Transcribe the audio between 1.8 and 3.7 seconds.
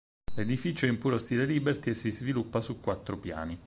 e si sviluppa su quattro piani.